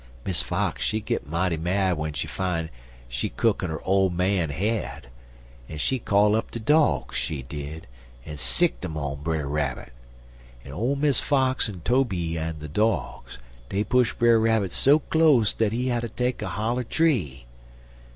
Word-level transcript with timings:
Miss 0.25 0.41
Fox, 0.41 0.81
she 0.81 0.99
git 0.99 1.27
mighty 1.29 1.57
mad 1.57 1.89
w'en 1.91 2.13
she 2.13 2.25
fine 2.25 2.71
she 3.07 3.29
cookin' 3.29 3.69
her 3.69 3.83
ole 3.83 4.09
man 4.09 4.49
head, 4.49 5.09
en 5.69 5.77
she 5.77 5.99
call 5.99 6.35
up 6.35 6.49
de 6.49 6.57
dogs, 6.57 7.15
she 7.15 7.43
did, 7.43 7.85
en 8.25 8.35
sickt 8.37 8.83
em 8.83 8.97
on 8.97 9.21
Brer 9.21 9.47
Rabbit; 9.47 9.93
en 10.65 10.71
ole 10.71 10.95
Miss 10.95 11.19
Fox 11.19 11.69
en 11.69 11.81
Tobe 11.81 12.35
en 12.35 12.57
de 12.57 12.67
dogs, 12.67 13.37
dey 13.69 13.83
push 13.83 14.11
Brer 14.13 14.39
Rabbit 14.39 14.71
so 14.71 14.97
close 14.97 15.53
dat 15.53 15.71
he 15.71 15.89
hatter 15.89 16.07
take 16.07 16.41
a 16.41 16.47
holler 16.49 16.83
tree. 16.83 17.45